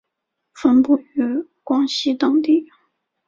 [0.55, 2.67] 分布于广西等地。